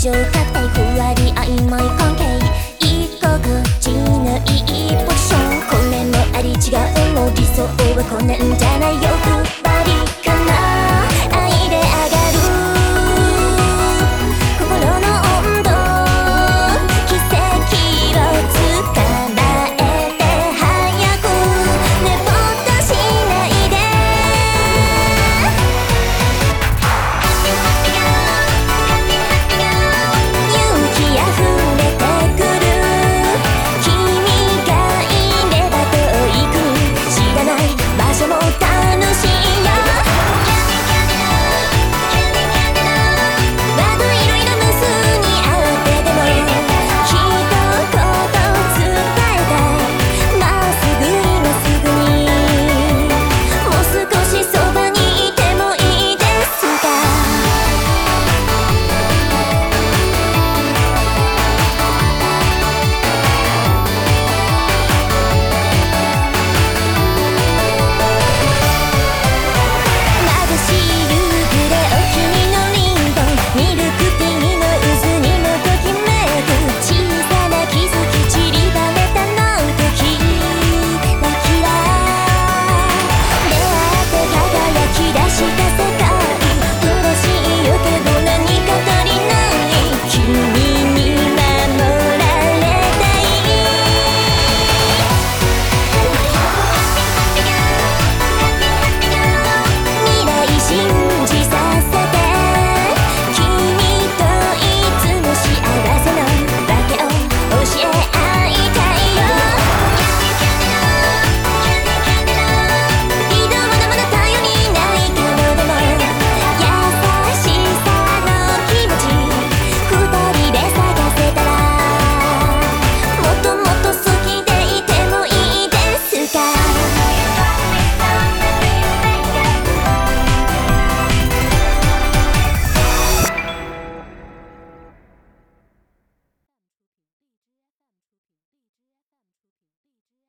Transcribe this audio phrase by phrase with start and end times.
[0.00, 0.49] 就看。